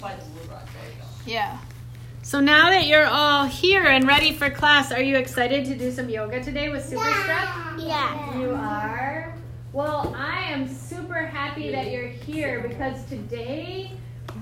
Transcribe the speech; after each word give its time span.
by 0.00 0.14
the 0.16 0.24
wood 0.32 0.48
rock. 0.50 0.64
There 0.66 0.90
you 0.90 0.98
go. 0.98 1.04
Yeah. 1.26 1.58
So 2.22 2.40
now 2.40 2.70
that 2.70 2.86
you're 2.86 3.06
all 3.06 3.46
here 3.46 3.84
and 3.84 4.06
ready 4.06 4.32
for 4.32 4.50
class, 4.50 4.92
are 4.92 5.02
you 5.02 5.16
excited 5.16 5.64
to 5.66 5.76
do 5.76 5.90
some 5.90 6.08
yoga 6.08 6.42
today 6.42 6.68
with 6.68 6.84
Super 6.84 7.02
Stretch? 7.22 7.48
Yeah. 7.78 8.38
You 8.38 8.50
are? 8.54 9.34
Well, 9.72 10.12
I 10.16 10.44
am 10.50 10.68
super 10.68 11.26
happy 11.26 11.70
that 11.70 11.90
you're 11.90 12.08
here 12.08 12.60
because 12.66 13.04
today 13.06 13.92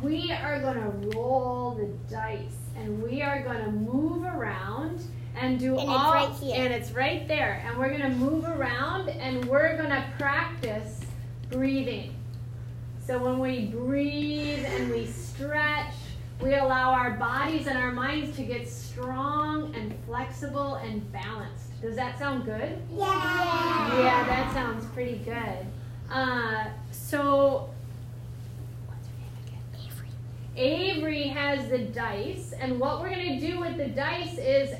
we 0.03 0.33
are 0.33 0.61
going 0.61 0.77
to 0.77 1.17
roll 1.19 1.75
the 1.75 1.87
dice 2.13 2.57
and 2.77 3.03
we 3.03 3.23
are 3.23 3.43
going 3.43 3.63
to 3.65 3.71
move 3.71 4.25
around 4.25 5.03
and 5.37 5.59
do 5.59 5.73
And 5.75 5.81
it's 5.83 5.89
all 5.89 6.13
right 6.13 6.31
here. 6.41 6.55
and 6.57 6.73
it's 6.75 6.91
right 6.93 7.29
there 7.29 7.63
and 7.67 7.79
we're 7.79 7.91
going 7.91 8.03
to 8.11 8.17
move 8.17 8.45
around 8.45 9.09
and 9.09 9.45
we're 9.45 9.77
going 9.77 9.91
to 9.91 10.05
practice 10.19 11.01
breathing. 11.51 12.15
So 13.09 13.17
when 13.17 13.39
we 13.39 13.65
breathe 13.65 14.67
and 14.67 14.91
we 14.91 15.07
stretch, 15.07 15.95
we 16.43 16.57
allow 16.57 16.93
our 16.93 17.13
bodies 17.13 17.67
and 17.67 17.79
our 17.79 17.91
minds 17.91 18.37
to 18.37 18.43
get 18.43 18.69
strong 18.69 19.75
and 19.75 19.95
flexible 20.05 20.75
and 20.75 21.11
balanced. 21.11 21.81
Does 21.81 21.97
that 21.97 22.19
sound 22.19 22.45
good? 22.45 22.77
Yeah. 22.93 23.99
Yeah, 23.99 24.27
that 24.27 24.53
sounds 24.53 24.85
pretty 24.93 25.23
good. 25.25 25.67
Uh, 26.11 26.67
so, 26.93 27.71
what's 28.87 29.07
her 29.07 29.15
name 29.19 29.33
again? 29.47 30.13
Avery 30.55 31.29
has 31.29 31.71
the 31.71 31.79
dice, 31.79 32.53
and 32.61 32.79
what 32.79 33.01
we're 33.01 33.09
going 33.09 33.41
to 33.41 33.47
do 33.47 33.59
with 33.59 33.79
the 33.79 33.89
dice 33.89 34.37
is 34.37 34.75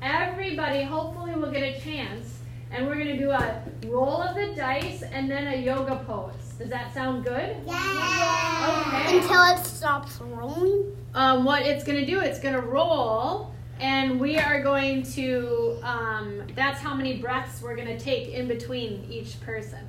everybody 0.00 0.84
hopefully 0.84 1.34
will 1.34 1.52
get 1.52 1.76
a 1.76 1.78
chance, 1.82 2.38
and 2.70 2.86
we're 2.86 2.94
going 2.94 3.08
to 3.08 3.18
do 3.18 3.30
a 3.30 3.62
roll 3.88 4.22
of 4.22 4.34
the 4.36 4.54
dice 4.56 5.02
and 5.02 5.30
then 5.30 5.48
a 5.48 5.56
yoga 5.58 6.02
pose. 6.06 6.43
Does 6.58 6.70
that 6.70 6.94
sound 6.94 7.24
good? 7.24 7.56
Yeah. 7.66 8.84
Okay. 8.86 9.18
Until 9.18 9.42
it 9.44 9.64
stops 9.64 10.20
rolling. 10.20 10.96
um, 11.14 11.44
what 11.44 11.62
it's 11.62 11.84
going 11.84 11.98
to 11.98 12.06
do, 12.06 12.20
it's 12.20 12.38
going 12.38 12.54
to 12.54 12.60
roll, 12.60 13.52
and 13.80 14.20
we 14.20 14.38
are 14.38 14.62
going 14.62 15.02
to, 15.12 15.78
um, 15.82 16.42
that's 16.54 16.80
how 16.80 16.94
many 16.94 17.18
breaths 17.18 17.60
we're 17.60 17.74
going 17.76 17.88
to 17.88 17.98
take 17.98 18.28
in 18.28 18.46
between 18.48 19.04
each 19.10 19.40
person, 19.40 19.80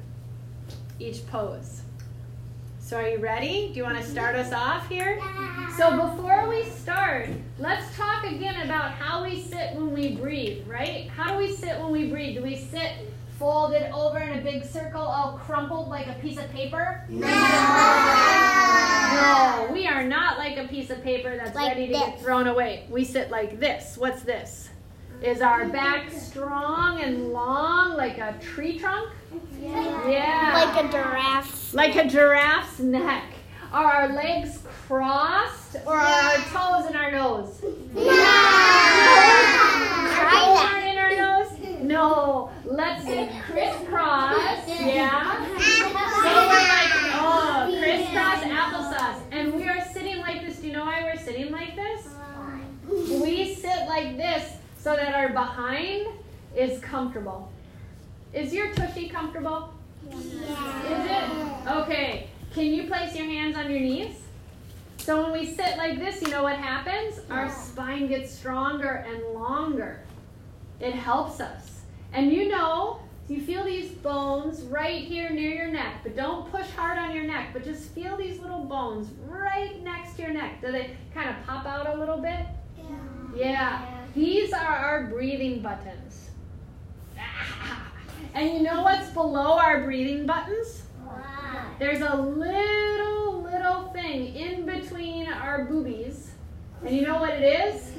each 0.99 1.25
pose. 1.27 1.81
So, 2.79 2.97
are 2.97 3.07
you 3.09 3.17
ready? 3.17 3.69
Do 3.69 3.75
you 3.75 3.83
want 3.83 3.97
to 3.97 4.03
start 4.03 4.35
us 4.35 4.53
off 4.53 4.87
here? 4.89 5.17
Yeah. 5.17 5.75
So, 5.75 6.09
before 6.09 6.47
we 6.47 6.63
start, 6.65 7.29
let's 7.57 7.95
talk 7.97 8.23
again 8.25 8.63
about 8.65 8.91
how 8.91 9.23
we 9.23 9.41
sit 9.41 9.73
when 9.73 9.91
we 9.91 10.15
breathe, 10.15 10.67
right? 10.67 11.07
How 11.09 11.31
do 11.31 11.37
we 11.39 11.51
sit 11.55 11.79
when 11.79 11.91
we 11.91 12.07
breathe? 12.07 12.35
Do 12.37 12.43
we 12.43 12.55
sit 12.55 12.91
folded 13.37 13.91
over 13.91 14.17
in 14.19 14.39
a 14.39 14.41
big 14.41 14.63
circle, 14.65 15.01
all 15.01 15.39
crumpled 15.45 15.89
like 15.89 16.07
a 16.07 16.13
piece 16.15 16.37
of 16.37 16.49
paper? 16.51 17.03
No, 17.09 17.27
No, 19.15 19.69
we 19.71 19.87
are 19.87 20.03
not 20.03 20.37
like 20.37 20.57
a 20.57 20.67
piece 20.67 20.89
of 20.89 21.01
paper 21.03 21.35
that's 21.37 21.55
Like 21.55 21.69
ready 21.69 21.87
to 21.87 21.93
get 21.93 22.19
thrown 22.21 22.47
away. 22.47 22.85
We 22.89 23.03
sit 23.03 23.29
like 23.29 23.59
this. 23.59 23.97
What's 23.97 24.23
this? 24.23 24.69
Is 25.21 25.41
our 25.41 25.65
back 25.67 26.11
strong 26.11 27.01
and 27.01 27.31
long 27.31 27.95
like 27.95 28.17
a 28.17 28.35
tree 28.41 28.77
trunk? 28.77 29.09
Yeah. 29.61 30.51
Like 30.53 30.85
a 30.85 30.91
giraffe. 30.91 31.73
Like 31.73 31.95
a 31.95 32.05
giraffe's 32.07 32.79
neck. 32.79 33.23
Are 33.71 33.85
our 33.85 34.13
legs 34.13 34.59
crossed 34.87 35.77
or 35.85 35.95
are 35.95 36.05
our 36.05 36.37
toes 36.37 36.89
in 36.89 36.95
our 36.95 37.11
nose? 37.11 37.61
Our 37.63 37.71
toes 40.31 40.59
aren't 40.59 40.85
in 40.85 40.97
our 40.97 41.15
nose? 41.15 41.47
No. 41.87 42.51
Let's 42.65 43.03
say 43.03 43.29
crisscross. 43.45 44.67
Yeah. 44.67 45.45
So 45.47 46.31
we're 46.49 46.67
like, 46.75 46.91
oh, 47.17 47.77
crisscross 47.79 48.43
applesauce. 48.43 49.21
And 49.31 49.53
we 49.53 49.67
are 49.67 49.85
sitting 49.93 50.19
like 50.19 50.45
this. 50.45 50.57
Do 50.57 50.67
you 50.67 50.73
know 50.73 50.85
why 50.85 51.03
we're 51.03 51.17
sitting 51.17 51.51
like 51.51 51.75
this? 51.75 52.07
We 52.89 53.53
sit 53.55 53.87
like 53.87 54.17
this 54.17 54.53
so 54.77 54.95
that 54.95 55.13
our 55.13 55.29
behind 55.29 56.07
is 56.55 56.79
comfortable. 56.79 57.51
Is 58.33 58.53
your 58.53 58.73
tushy 58.73 59.07
comfortable? 59.09 59.73
Yeah. 60.09 60.15
Is 60.87 61.05
it? 61.11 61.71
Okay. 61.71 62.29
Can 62.53 62.67
you 62.67 62.87
place 62.87 63.15
your 63.15 63.25
hands 63.25 63.55
on 63.57 63.69
your 63.69 63.79
knees? 63.79 64.15
So 64.97 65.21
when 65.21 65.33
we 65.33 65.45
sit 65.45 65.77
like 65.77 65.99
this, 65.99 66.21
you 66.21 66.29
know 66.29 66.43
what 66.43 66.57
happens? 66.57 67.19
Our 67.29 67.49
spine 67.51 68.07
gets 68.07 68.31
stronger 68.31 69.05
and 69.07 69.21
longer. 69.33 70.01
It 70.79 70.93
helps 70.93 71.39
us. 71.39 71.74
And 72.15 72.31
you 72.31 72.47
know, 72.47 73.01
you 73.27 73.41
feel 73.41 73.65
these 73.65 73.91
bones 73.91 74.61
right 74.61 75.03
here 75.03 75.29
near 75.31 75.53
your 75.53 75.67
neck, 75.67 75.95
but 76.01 76.15
don't 76.15 76.49
push 76.49 76.69
hard 76.71 76.97
on 76.97 77.13
your 77.13 77.25
neck, 77.25 77.49
but 77.51 77.65
just 77.65 77.89
feel 77.89 78.15
these 78.15 78.39
little 78.39 78.63
bones 78.63 79.09
right 79.27 79.83
next 79.83 80.15
to 80.15 80.21
your 80.21 80.31
neck. 80.31 80.61
Do 80.61 80.71
they 80.71 80.95
kind 81.13 81.29
of 81.29 81.35
pop 81.45 81.65
out 81.65 81.93
a 81.93 81.99
little 81.99 82.17
bit? 82.17 82.45
Yeah. 82.77 82.85
Yeah. 83.35 83.85
These 84.15 84.53
are 84.53 84.63
our 84.63 85.07
breathing 85.07 85.61
buttons. 85.61 86.29
Ah. 87.19 87.91
And 88.33 88.49
you 88.49 88.63
know 88.63 88.83
what's 88.83 89.09
below 89.09 89.57
our 89.59 89.83
breathing 89.83 90.25
buttons? 90.25 90.83
There's 91.79 91.99
a 91.99 92.15
little, 92.15 93.41
little 93.41 93.89
thing 93.89 94.33
in 94.35 94.65
between 94.65 95.27
our 95.27 95.65
boobies. 95.65 96.31
And 96.85 96.95
you 96.95 97.01
know 97.01 97.19
what 97.19 97.31
it 97.31 97.43
is? 97.43 97.91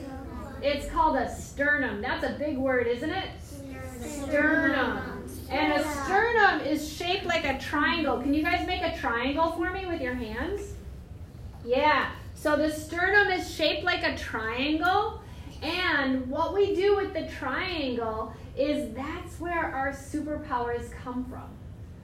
It's 0.63 0.91
called 0.91 1.17
a 1.17 1.35
sternum. 1.35 2.01
That's 2.01 2.25
a 2.25 2.39
big 2.39 2.57
word, 2.57 2.87
isn't 2.87 3.11
it? 3.11 3.29
Sternum. 4.03 4.99
And 5.49 5.73
a 5.75 5.85
sternum 5.85 6.61
is 6.61 6.93
shaped 6.93 7.25
like 7.25 7.45
a 7.45 7.59
triangle. 7.59 8.21
Can 8.21 8.35
you 8.35 8.43
guys 8.43 8.67
make 8.67 8.83
a 8.83 8.97
triangle 8.99 9.53
for 9.53 9.71
me 9.71 9.87
with 9.87 10.01
your 10.01 10.15
hands? 10.15 10.75
Yeah. 11.65 12.11
So 12.35 12.57
the 12.57 12.71
sternum 12.71 13.29
is 13.29 13.53
shaped 13.53 13.85
like 13.85 14.03
a 14.03 14.17
triangle. 14.17 15.21
And 15.63 16.29
what 16.29 16.53
we 16.53 16.75
do 16.75 16.97
with 16.97 17.15
the 17.15 17.27
triangle 17.39 18.33
is 18.57 18.95
that's 18.95 19.41
where 19.41 19.75
our 19.75 19.93
superpowers 19.93 20.91
come 21.03 21.25
from. 21.25 21.49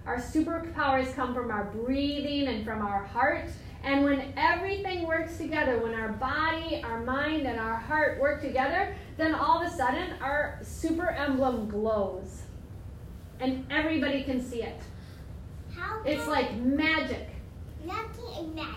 Our 0.06 0.18
superpowers 0.18 1.14
come 1.14 1.34
from 1.34 1.50
our 1.50 1.64
breathing 1.64 2.48
and 2.48 2.64
from 2.64 2.82
our 2.82 3.04
heart. 3.04 3.48
And 3.84 4.04
when 4.04 4.32
everything 4.36 5.06
works 5.06 5.36
together, 5.36 5.78
when 5.78 5.94
our 5.94 6.12
body, 6.12 6.82
our 6.84 7.00
mind, 7.00 7.46
and 7.46 7.58
our 7.58 7.76
heart 7.76 8.20
work 8.20 8.40
together, 8.40 8.94
then 9.16 9.34
all 9.34 9.62
of 9.62 9.70
a 9.70 9.74
sudden 9.76 10.14
our 10.20 10.58
super 10.62 11.08
emblem 11.10 11.68
glows. 11.68 12.42
And 13.40 13.66
everybody 13.70 14.22
can 14.22 14.40
see 14.42 14.62
it. 14.62 14.80
How 15.74 16.02
It's 16.04 16.26
like 16.28 16.54
magic. 16.56 17.28
lucky 17.84 18.38
and 18.38 18.54
mad. 18.54 18.76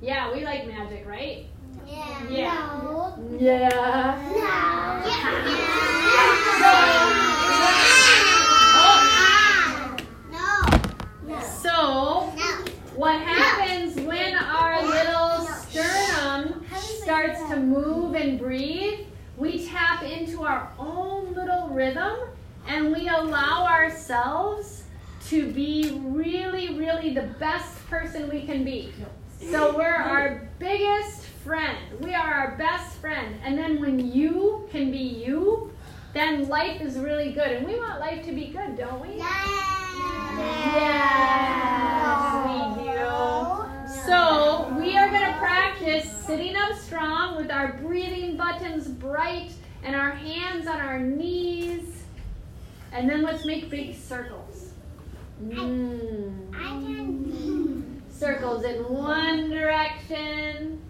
Yeah, 0.00 0.32
we 0.32 0.44
like 0.44 0.66
magic, 0.66 1.06
right? 1.06 1.46
Yeah. 1.86 2.28
Yeah. 2.30 2.80
No. 2.82 3.36
Yeah. 3.38 5.26
No. 10.30 11.40
So, 11.40 12.32
No. 12.36 12.64
what 12.94 13.20
happens 13.20 13.96
when 14.00 14.34
our 14.36 14.82
little 14.84 15.46
sternum 15.46 16.64
starts 17.02 17.40
to 17.50 17.56
move 17.56 18.14
and 18.14 18.38
breathe? 18.38 19.06
We 19.36 19.66
tap 19.66 20.02
into 20.02 20.42
our 20.42 20.72
own 20.78 21.34
little 21.34 21.68
rhythm 21.68 22.16
and 22.66 22.92
we 22.92 23.08
allow 23.08 23.66
ourselves 23.66 24.84
to 25.28 25.50
be 25.52 26.00
really, 26.04 26.74
really 26.74 27.12
the 27.12 27.28
best 27.38 27.86
person 27.88 28.28
we 28.28 28.46
can 28.46 28.64
be. 28.64 28.92
So, 29.50 29.76
we're 29.76 29.84
our 29.84 30.48
biggest 30.58 31.22
friend. 31.44 31.76
We 32.00 32.14
are 32.14 32.34
our 32.34 32.56
best 32.56 32.96
friend. 32.98 33.36
And 33.44 33.58
then 33.58 33.80
when 33.80 34.12
you 34.12 34.66
can 34.70 34.90
be 34.90 34.98
you, 34.98 35.72
then 36.14 36.48
life 36.48 36.80
is 36.80 36.96
really 36.96 37.32
good. 37.32 37.48
And 37.48 37.66
we 37.66 37.78
want 37.78 38.00
life 38.00 38.24
to 38.24 38.32
be 38.32 38.46
good, 38.46 38.78
don't 38.78 39.00
we? 39.00 39.08
We 39.08 39.16
do. 40.80 41.95
So 44.06 44.72
we 44.78 44.96
are 44.96 45.10
going 45.10 45.32
to 45.32 45.36
practice 45.40 46.08
sitting 46.24 46.54
up 46.54 46.78
strong 46.78 47.34
with 47.34 47.50
our 47.50 47.72
breathing 47.72 48.36
buttons 48.36 48.86
bright 48.86 49.50
and 49.82 49.96
our 49.96 50.12
hands 50.12 50.68
on 50.68 50.80
our 50.80 51.00
knees. 51.00 52.04
And 52.92 53.10
then 53.10 53.22
let's 53.22 53.44
make 53.44 53.68
big 53.68 53.96
circles. 53.96 54.74
Mm. 55.42 56.54
I 56.54 56.68
can. 56.68 58.00
Circles 58.08 58.64
in 58.64 58.76
one 58.88 59.50
direction. 59.50 60.80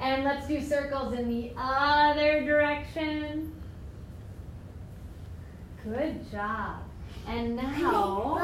And 0.00 0.24
let's 0.24 0.46
do 0.46 0.60
circles 0.60 1.14
in 1.14 1.26
the 1.30 1.52
other 1.56 2.44
direction. 2.44 3.50
Good 5.82 6.30
job. 6.30 6.82
And 7.26 7.56
now, 7.56 8.36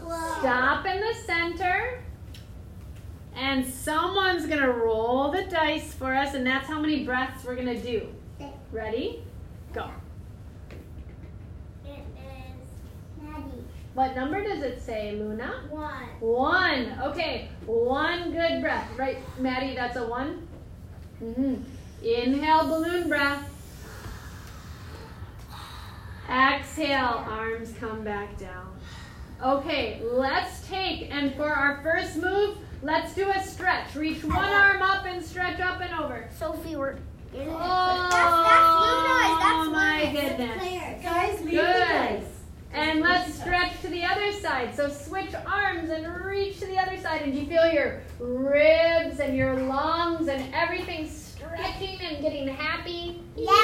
stop 0.40 0.86
in 0.86 1.00
the 1.02 1.14
center. 1.26 2.00
And 3.36 3.66
someone's 3.66 4.46
going 4.46 4.60
to 4.60 4.70
roll 4.70 5.30
the 5.30 5.42
dice 5.44 5.92
for 5.92 6.14
us, 6.14 6.34
and 6.34 6.46
that's 6.46 6.66
how 6.68 6.80
many 6.80 7.04
breaths 7.04 7.44
we're 7.44 7.56
going 7.56 7.66
to 7.66 7.80
do. 7.80 8.08
Ready? 8.70 9.22
Go. 9.72 9.90
It 11.84 11.90
is 11.90 13.22
Maddie. 13.22 13.64
What 13.94 14.14
number 14.14 14.42
does 14.42 14.62
it 14.62 14.80
say, 14.80 15.12
Luna? 15.12 15.64
One. 15.68 16.04
One. 16.20 16.98
Okay, 17.02 17.48
one 17.66 18.32
good 18.32 18.60
breath. 18.60 18.88
Right, 18.96 19.18
Maddie, 19.38 19.74
that's 19.74 19.96
a 19.96 20.06
one? 20.06 20.46
Mm-hmm. 21.22 21.54
Inhale, 22.04 22.68
balloon 22.68 23.08
breath. 23.08 23.50
Exhale, 26.28 27.24
arms 27.28 27.72
come 27.78 28.02
back 28.02 28.38
down. 28.38 28.76
Okay, 29.42 30.00
let's 30.02 30.66
take, 30.66 31.12
and 31.12 31.34
for 31.34 31.52
our 31.52 31.82
first 31.82 32.16
move, 32.16 32.56
let's 32.84 33.14
do 33.14 33.28
a 33.30 33.42
stretch. 33.42 33.94
Reach 33.96 34.22
one 34.22 34.36
arm 34.36 34.82
up 34.82 35.06
and 35.06 35.24
stretch 35.24 35.58
up 35.58 35.80
and 35.80 35.92
over. 35.94 36.28
Sophie, 36.38 36.76
we're. 36.76 36.96
Oh, 37.36 38.08
that's 38.12 38.70
Luna's. 38.84 39.38
That's 39.42 39.68
my 39.72 40.12
goodness. 40.12 41.02
Guys, 41.02 41.40
leave 41.40 41.54
Good. 41.54 42.22
And 42.72 43.00
let's 43.00 43.34
stretch 43.34 43.80
to 43.82 43.88
the 43.88 44.04
other 44.04 44.32
side. 44.32 44.74
So 44.74 44.88
switch 44.88 45.34
arms 45.46 45.90
and 45.90 46.06
reach 46.24 46.60
to 46.60 46.66
the 46.66 46.78
other 46.78 46.96
side. 46.98 47.22
And 47.22 47.32
do 47.32 47.40
you 47.40 47.46
feel 47.46 47.72
your 47.72 48.02
ribs 48.18 49.20
and 49.20 49.36
your 49.36 49.54
lungs 49.54 50.28
and 50.28 50.52
everything 50.54 51.08
stretching 51.08 52.00
and 52.00 52.20
getting 52.20 52.48
happy? 52.48 53.22
Yeah. 53.36 53.54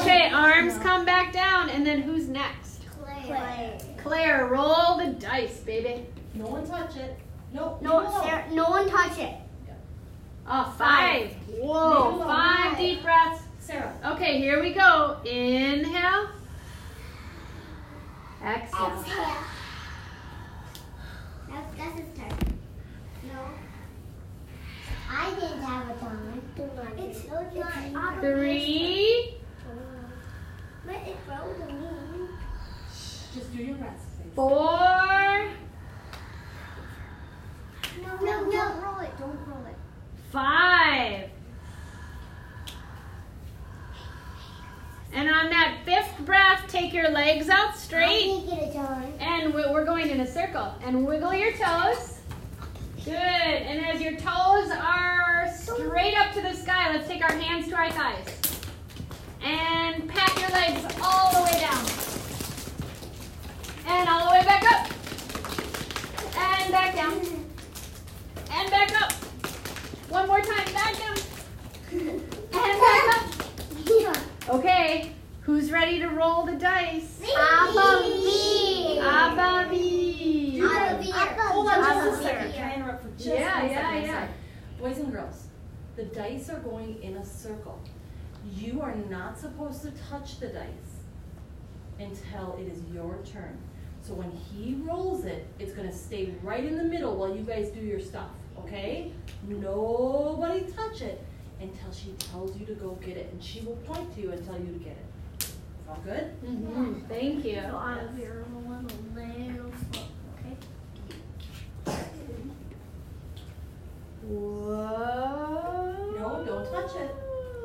Okay, 0.00 0.30
arms 0.32 0.78
come 0.78 1.04
back 1.04 1.32
down. 1.32 1.70
And 1.70 1.86
then 1.86 2.02
who's 2.02 2.28
next? 2.28 2.82
Claire. 3.24 3.78
Claire, 3.98 4.46
roll 4.46 4.96
the 4.98 5.08
dice, 5.18 5.58
baby. 5.58 6.06
No 6.38 6.46
one 6.46 6.66
touch 6.66 6.96
it. 6.96 7.18
No. 7.52 7.78
No, 7.80 7.98
leave 7.98 8.08
it. 8.08 8.22
Sarah, 8.22 8.44
no 8.52 8.70
one 8.70 8.88
touch 8.88 9.18
it. 9.18 9.34
Oh, 10.46 10.74
five. 10.78 11.32
Whoa, 11.60 12.10
Leave 12.12 12.20
it 12.20 12.24
five 12.24 12.66
alone. 12.66 12.76
deep 12.78 13.02
breaths. 13.02 13.42
Sarah. 13.58 13.92
Okay, 14.12 14.38
here 14.38 14.62
we 14.62 14.72
go. 14.72 15.18
Inhale. 15.24 16.28
Exhale. 18.44 19.00
Exhale. 19.00 19.36
That's 21.50 21.74
Gus's 21.76 22.16
turn. 22.16 22.58
No. 23.24 23.40
I 25.10 25.30
didn't 25.34 25.60
have 25.62 25.88
a 25.90 26.00
time. 26.00 26.42
It's, 26.98 27.18
it's 27.24 27.92
not. 27.92 28.20
Three. 28.20 29.34
But 30.86 30.94
it 31.06 31.16
frozen 31.26 31.80
me. 31.80 32.28
Just 33.34 33.56
do 33.56 33.62
your 33.62 33.76
breaths, 33.76 34.04
please. 34.16 34.34
Four. 34.34 35.48
No, 38.02 38.16
no, 38.22 38.44
no. 38.44 38.50
Don't 38.50 38.82
roll 38.82 39.00
it. 39.00 39.18
Don't 39.18 39.46
roll 39.48 39.66
it. 39.66 39.76
Five. 40.30 41.30
And 45.12 45.28
on 45.28 45.50
that 45.50 45.78
fifth 45.84 46.24
breath, 46.24 46.64
take 46.68 46.92
your 46.92 47.10
legs 47.28 47.50
out 47.50 47.76
straight. 47.76 48.30
I 48.30 48.56
get 48.56 48.70
a 48.70 48.72
time. 48.72 49.12
And 49.20 49.52
we- 49.52 49.66
we're 49.70 49.84
going 49.84 50.08
in 50.08 50.20
a 50.20 50.26
circle. 50.26 50.72
And 50.82 51.06
wiggle 51.06 51.34
your 51.34 51.52
toes. 51.52 52.20
Good. 53.04 53.12
And 53.14 53.84
as 53.84 54.00
your 54.00 54.12
toes 54.12 54.70
are 54.70 55.50
straight 55.54 56.16
up 56.16 56.32
to 56.32 56.40
the 56.40 56.54
sky, 56.54 56.90
let's 56.92 57.06
take 57.06 57.22
our 57.22 57.36
hands 57.36 57.68
to 57.68 57.74
our 57.76 57.90
thighs. 57.90 58.28
And 59.44 60.08
pat 60.08 60.32
your 60.40 60.48
legs 60.50 60.82
all 61.02 61.30
the 61.34 61.42
way 61.42 61.60
down. 61.60 61.84
And 63.86 64.08
all 64.08 64.24
the 64.24 64.30
way 64.32 64.44
back 64.44 64.64
up. 64.72 64.86
And 66.34 66.72
back 66.72 66.94
down. 66.94 67.12
And 68.52 68.70
back 68.70 69.02
up. 69.02 69.12
One 70.08 70.26
more 70.28 70.40
time. 70.40 70.72
Back 70.72 70.94
down. 70.98 71.16
And 71.92 72.22
back 72.52 73.16
up. 73.16 73.24
Okay. 74.50 75.12
Who's 75.42 75.70
ready 75.70 75.98
to 76.00 76.08
roll 76.08 76.44
the 76.44 76.52
dice? 76.56 77.22
Abba 77.22 78.02
me. 78.02 78.98
Abba 79.00 79.70
me. 79.70 80.60
Abba 80.62 80.98
me. 81.02 81.10
Hold 81.10 81.68
on 81.68 81.74
just 81.74 81.90
Abba 81.90 82.10
a 82.10 82.22
second. 82.22 82.48
me. 82.48 82.52
Can 82.54 82.70
I 82.70 82.74
interrupt 82.74 83.02
for 83.02 83.07
just 83.18 83.26
Yeah, 83.30 83.62
one 83.62 83.70
yeah, 83.70 83.90
second? 83.90 84.04
yeah. 84.04 84.28
Boys 84.80 84.98
and 84.98 85.12
girls, 85.12 85.46
the 85.96 86.04
dice 86.04 86.48
are 86.50 86.60
going 86.60 87.02
in 87.02 87.16
a 87.16 87.24
circle. 87.24 87.80
You 88.54 88.80
are 88.80 88.94
not 88.94 89.38
supposed 89.38 89.82
to 89.82 89.90
touch 90.08 90.38
the 90.38 90.48
dice 90.48 91.02
until 91.98 92.56
it 92.60 92.68
is 92.72 92.80
your 92.94 93.18
turn. 93.24 93.58
So 94.02 94.14
when 94.14 94.30
he 94.30 94.76
rolls 94.76 95.24
it, 95.24 95.46
it's 95.58 95.72
gonna 95.72 95.92
stay 95.92 96.32
right 96.42 96.64
in 96.64 96.76
the 96.76 96.84
middle 96.84 97.16
while 97.16 97.34
you 97.34 97.42
guys 97.42 97.70
do 97.70 97.80
your 97.80 98.00
stuff, 98.00 98.30
okay? 98.58 99.12
Nobody 99.48 100.60
touch 100.60 101.02
it 101.02 101.22
until 101.60 101.92
she 101.92 102.12
tells 102.12 102.56
you 102.56 102.64
to 102.66 102.74
go 102.74 102.90
get 103.04 103.16
it, 103.16 103.30
and 103.32 103.42
she 103.42 103.60
will 103.62 103.76
point 103.84 104.14
to 104.14 104.20
you 104.20 104.30
and 104.30 104.46
tell 104.46 104.58
you 104.58 104.72
to 104.72 104.78
get 104.78 104.96
it. 104.96 105.52
All 105.88 105.98
good? 106.04 106.30
Mm 106.44 106.66
-hmm. 106.66 107.08
Thank 107.08 107.44
you. 107.44 107.60
So 107.70 107.76
out 107.76 108.02
of 108.04 108.16
here, 108.16 108.44
a 108.44 108.58
little, 108.58 108.88
little 109.14 109.72
slow, 109.90 110.04
okay? 110.34 110.56
Whoa. 114.28 115.94
No, 116.18 116.44
don't 116.44 116.70
touch 116.70 116.94
it. 117.00 117.14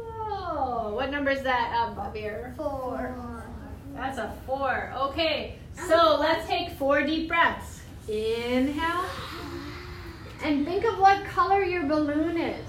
Oh, 0.07 0.94
what 0.95 1.12
number 1.12 1.31
is 1.31 1.42
that 1.44 1.74
um, 1.75 1.89
up 1.89 1.98
above 1.98 2.15
here? 2.15 2.54
Four. 2.56 3.15
That's 3.94 4.18
a 4.18 4.33
four. 4.45 4.94
Okay, 4.98 5.57
so 5.88 6.18
let's 6.19 6.48
take 6.48 6.71
four 6.71 7.04
deep 7.04 7.27
breaths. 7.27 7.81
Inhale. 8.07 9.06
And 10.44 10.65
think 10.65 10.86
of 10.86 11.00
what 11.00 11.25
color 11.25 11.63
your 11.63 11.83
balloon 11.83 12.38
is. 12.38 12.65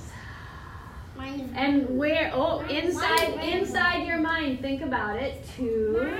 Mine 1.17 1.52
And 1.55 1.96
where, 1.96 2.32
oh, 2.35 2.61
inside, 2.61 3.37
Mine 3.37 3.49
is 3.49 3.69
inside 3.69 4.06
your 4.06 4.19
mind, 4.19 4.61
think 4.61 4.82
about 4.82 5.17
it. 5.17 5.46
Two. 5.56 6.12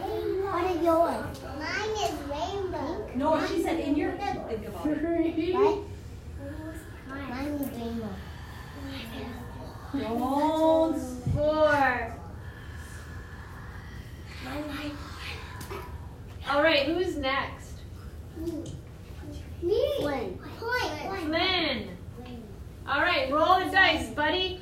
What 0.00 0.70
is 0.70 0.82
yours? 0.82 1.24
Mine 1.58 1.90
is 2.02 2.12
rainbow. 2.28 3.10
No, 3.14 3.46
she 3.46 3.62
said 3.62 3.78
in 3.78 3.96
your 3.96 4.10
head, 4.12 4.44
think 4.48 4.66
about 4.66 4.86
it. 4.86 4.98
Three. 4.98 5.52
What? 5.52 5.78
Mine. 7.52 8.02
Don't. 10.00 10.98
Four. 11.34 12.16
All 16.50 16.62
right, 16.62 16.86
who's 16.86 17.16
next? 17.16 17.72
Me. 19.62 19.84
Flynn. 20.00 20.38
Flynn. 20.58 21.26
Flynn. 21.28 21.88
All 22.88 23.00
right, 23.00 23.30
roll 23.30 23.60
the 23.60 23.70
dice, 23.70 24.08
buddy. 24.10 24.60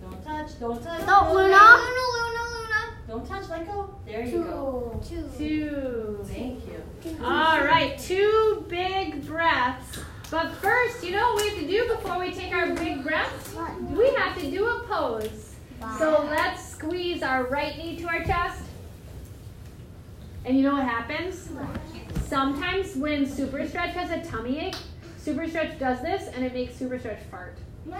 Don't 0.00 0.24
touch, 0.24 0.58
don't 0.58 0.82
touch. 0.82 1.00
No, 1.00 1.06
don't 1.06 1.34
Luna. 1.34 1.54
touch. 1.56 1.80
Luna, 1.80 2.42
Luna, 2.54 2.94
Don't 3.08 3.26
touch, 3.28 3.48
let 3.50 3.66
go. 3.66 3.94
There 4.06 4.24
you 4.24 4.42
go. 4.44 5.00
Two. 5.06 5.28
Two. 5.36 6.20
Thank 6.24 6.62
you. 6.66 6.82
All 7.24 7.60
right, 7.60 7.98
two 7.98 8.64
big 8.68 9.26
breaths. 9.26 9.98
But 10.30 10.50
first, 10.56 11.04
you 11.04 11.12
know 11.12 11.34
what 11.34 11.42
we 11.42 11.48
have 11.50 11.58
to 11.60 11.66
do 11.66 11.88
before 11.94 12.18
we 12.18 12.32
take 12.32 12.52
our 12.52 12.74
big 12.74 13.02
breaths? 13.04 13.54
We 13.90 14.12
have 14.14 14.38
to 14.40 14.50
do 14.50 14.66
a 14.66 14.80
pose. 14.80 15.54
So 15.98 16.26
let's 16.28 16.66
squeeze 16.68 17.22
our 17.22 17.44
right 17.44 17.76
knee 17.78 17.96
to 17.98 18.08
our 18.08 18.24
chest. 18.24 18.62
And 20.44 20.56
you 20.56 20.62
know 20.64 20.74
what 20.74 20.84
happens? 20.84 21.48
Sometimes 22.26 22.96
when 22.96 23.26
Super 23.26 23.66
Stretch 23.68 23.94
has 23.94 24.10
a 24.10 24.28
tummy 24.28 24.58
ache, 24.58 24.76
Super 25.18 25.48
Stretch 25.48 25.78
does 25.78 26.00
this 26.02 26.28
and 26.34 26.44
it 26.44 26.52
makes 26.54 26.74
Super 26.74 26.98
Stretch 26.98 27.22
fart. 27.30 27.56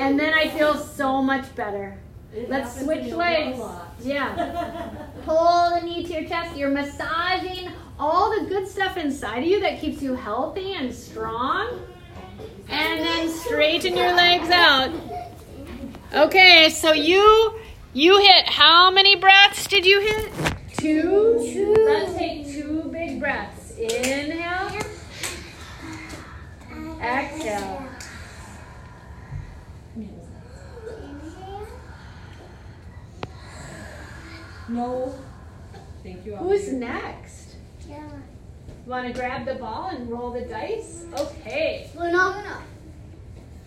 And 0.00 0.18
then 0.18 0.34
I 0.34 0.48
feel 0.48 0.76
so 0.76 1.22
much 1.22 1.54
better. 1.54 1.98
It 2.34 2.48
Let's 2.48 2.80
switch 2.80 3.04
to 3.04 3.04
me 3.04 3.10
a 3.10 3.16
legs. 3.16 3.60
Yeah. 4.00 5.06
Pull 5.24 5.70
the 5.70 5.80
knee 5.84 6.04
to 6.04 6.12
your 6.12 6.28
chest. 6.28 6.56
You're 6.56 6.70
massaging 6.70 7.70
all 7.98 8.40
the 8.40 8.46
good 8.48 8.66
stuff 8.66 8.96
inside 8.96 9.38
of 9.38 9.44
you 9.44 9.60
that 9.60 9.80
keeps 9.80 10.00
you 10.00 10.14
healthy 10.14 10.72
and 10.74 10.94
strong. 10.94 11.80
And 12.68 13.00
then 13.00 13.28
straighten 13.28 13.96
your 13.96 14.14
legs 14.14 14.48
out. 14.50 14.92
Okay, 16.14 16.70
so 16.70 16.92
you 16.92 17.58
you 17.92 18.18
hit 18.18 18.48
how 18.48 18.90
many 18.90 19.16
breaths 19.16 19.66
did 19.66 19.84
you 19.84 20.00
hit? 20.00 20.32
Two. 20.78 21.76
Let's 21.84 22.14
take 22.16 22.50
two 22.50 22.88
big 22.90 23.20
breaths. 23.20 23.76
Inhale. 23.78 24.80
Exhale. 27.00 27.81
No. 34.72 35.14
Thank 36.02 36.24
you. 36.24 36.36
Who's 36.36 36.64
Alfie. 36.64 36.76
next? 36.76 37.56
Yeah. 37.88 38.08
Want 38.86 39.06
to 39.06 39.12
grab 39.12 39.44
the 39.44 39.54
ball 39.54 39.90
and 39.90 40.10
roll 40.10 40.30
the 40.32 40.42
dice? 40.42 41.04
Okay. 41.14 41.90
Luna. 41.94 42.62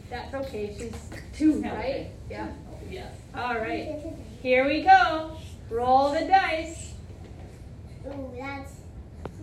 That's 0.09 0.33
okay. 0.33 0.75
She's 0.77 0.93
two, 1.33 1.61
right? 1.61 1.71
okay. 1.73 2.11
Yeah. 2.29 2.47
Yes. 2.89 3.13
All 3.35 3.55
right. 3.55 4.01
Here 4.41 4.65
we 4.65 4.81
go. 4.81 5.37
Roll 5.69 6.11
the 6.11 6.25
dice. 6.25 6.93
Ooh, 8.07 8.31
that's 8.37 8.73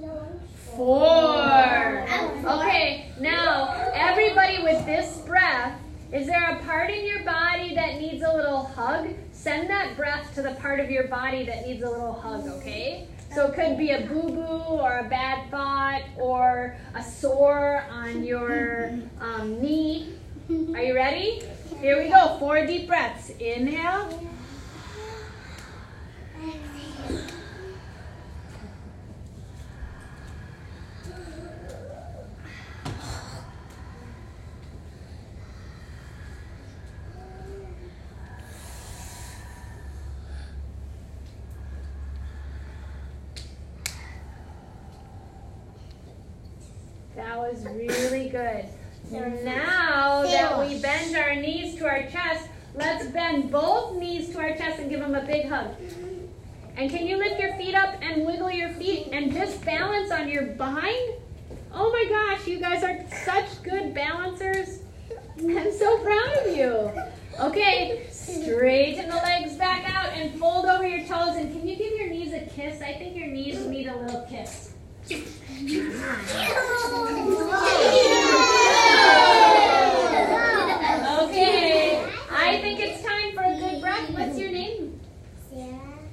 no. 0.00 0.26
Oh, 0.74 0.76
four. 0.76 2.58
Okay, 2.58 3.10
now 3.20 3.90
everybody 3.94 4.62
with 4.62 4.84
this 4.86 5.18
breath, 5.18 5.78
is 6.12 6.26
there 6.26 6.50
a 6.50 6.62
part 6.64 6.90
in 6.90 7.06
your 7.06 7.22
body 7.24 7.74
that 7.74 8.00
needs 8.00 8.22
a 8.22 8.32
little 8.32 8.64
hug? 8.64 9.08
send 9.42 9.68
that 9.68 9.96
breath 9.96 10.32
to 10.36 10.40
the 10.40 10.52
part 10.52 10.78
of 10.78 10.88
your 10.88 11.08
body 11.08 11.44
that 11.44 11.66
needs 11.66 11.82
a 11.82 11.90
little 11.90 12.12
hug, 12.12 12.46
okay? 12.46 13.08
So 13.34 13.48
it 13.48 13.54
could 13.54 13.76
be 13.76 13.90
a 13.90 14.02
boo 14.02 14.30
boo 14.30 14.40
or 14.40 14.98
a 14.98 15.08
bad 15.08 15.50
thought 15.50 16.02
or 16.16 16.76
a 16.94 17.02
sore 17.02 17.84
on 17.90 18.22
your 18.22 18.92
um, 19.20 19.60
knee. 19.60 20.14
Are 20.48 20.82
you 20.82 20.94
ready? 20.94 21.42
Here 21.80 22.00
we 22.00 22.08
go. 22.08 22.36
Four 22.38 22.64
deep 22.66 22.86
breaths. 22.86 23.30
Inhale. 23.40 24.22
That 47.14 47.38
was 47.38 47.64
really 47.64 48.30
good. 48.30 48.64
Now 49.10 50.22
that 50.22 50.58
we 50.58 50.80
bend 50.80 51.14
our 51.14 51.34
knees 51.34 51.76
to 51.76 51.86
our 51.86 52.02
chest, 52.04 52.48
let's 52.74 53.06
bend 53.06 53.50
both 53.50 53.96
knees 53.96 54.30
to 54.30 54.38
our 54.38 54.56
chest 54.56 54.80
and 54.80 54.88
give 54.88 55.00
them 55.00 55.14
a 55.14 55.20
big 55.20 55.48
hug. 55.48 55.74
And 56.76 56.90
can 56.90 57.06
you 57.06 57.18
lift 57.18 57.38
your 57.38 57.52
feet 57.54 57.74
up 57.74 57.96
and 58.00 58.24
wiggle 58.24 58.50
your 58.50 58.70
feet 58.70 59.08
and 59.12 59.30
just 59.30 59.62
balance 59.64 60.10
on 60.10 60.28
your 60.28 60.46
behind? 60.46 61.14
Oh 61.74 61.90
my 61.90 62.06
gosh, 62.08 62.46
you 62.46 62.58
guys 62.58 62.82
are 62.82 63.04
such 63.24 63.62
good 63.62 63.94
balancers. 63.94 64.80
I'm 65.38 65.72
so 65.72 65.98
proud 65.98 66.46
of 66.46 66.56
you. 66.56 66.90
Okay, 67.40 68.06
straighten 68.10 69.10
the 69.10 69.16
legs 69.16 69.56
back 69.56 69.84
out 69.94 70.12
and 70.14 70.38
fold 70.40 70.64
over 70.64 70.86
your 70.86 71.06
toes. 71.06 71.36
And 71.36 71.52
can 71.52 71.68
you 71.68 71.76
give 71.76 71.92
your 71.92 72.08
knees 72.08 72.32
a 72.32 72.40
kiss? 72.40 72.80
I 72.80 72.94
think 72.94 73.16
your 73.16 73.28
knees 73.28 73.66
need 73.66 73.88
a 73.88 73.96
little 73.98 74.22
kiss. 74.28 74.72
Okay, 75.14 75.24
I 82.30 82.58
think 82.60 82.80
it's 82.80 83.02
time 83.02 83.32
for 83.34 83.42
a 83.42 83.58
good 83.58 83.80
breath. 83.80 84.10
What's 84.10 84.38
your 84.38 84.50
name? 84.50 85.00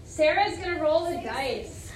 Sarah's 0.04 0.58
gonna 0.58 0.82
roll 0.82 1.06
the 1.06 1.22
dice. 1.22 1.92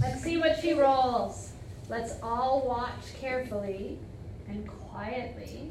Let's 0.00 0.22
see 0.22 0.38
what 0.38 0.58
she 0.60 0.72
rolls. 0.72 1.52
Let's 1.88 2.14
all 2.22 2.66
watch 2.66 3.14
carefully 3.20 3.98
and 4.48 4.66
quietly. 4.66 5.70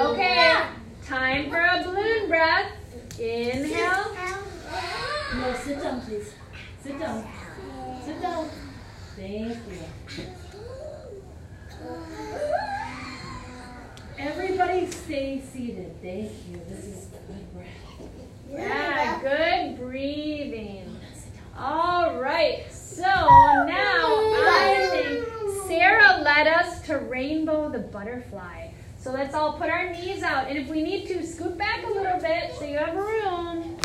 Okay, 0.00 0.62
time 1.04 1.50
for 1.50 1.58
a 1.58 1.82
balloon 1.84 2.28
breath. 2.28 2.72
Inhale. 3.18 4.16
No, 5.36 5.54
sit 5.62 5.82
down, 5.82 6.00
please. 6.00 6.32
Sit 6.82 6.98
down. 6.98 7.26
Sit 8.04 8.22
down. 8.22 8.48
Thank 9.16 9.58
you. 9.68 10.24
Everybody 14.18 14.90
stay 14.90 15.42
seated. 15.52 16.00
Thank 16.00 16.32
you. 16.48 16.60
This 16.68 16.84
is 16.84 17.08
good 17.26 17.54
breath. 17.54 17.68
Yeah, 18.50 19.20
good 19.20 19.78
breathing. 19.78 20.96
All 21.58 22.18
right, 22.18 22.64
so 22.72 23.02
now 23.02 23.66
I 23.66 24.88
think 24.90 25.28
Sarah 25.68 26.20
led 26.22 26.48
us 26.48 26.80
to 26.86 26.98
Rainbow 26.98 27.68
the 27.70 27.78
Butterfly. 27.78 28.72
So 28.98 29.12
let's 29.12 29.34
all 29.34 29.52
put 29.52 29.68
our 29.84 29.92
knees 29.92 30.22
out, 30.22 30.48
and 30.48 30.58
if 30.58 30.68
we 30.68 30.82
need 30.82 31.06
to, 31.08 31.26
scoot 31.26 31.58
back 31.58 31.84
a 31.84 31.88
little 31.88 32.20
bit 32.20 32.54
so 32.58 32.64
you 32.64 32.78
have 32.78 32.94
room. 32.94 33.78